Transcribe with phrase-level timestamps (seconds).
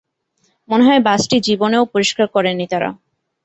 [0.69, 2.89] মনে হয় বাসটি জীবনেও পরিষ্কার করেনি তারা।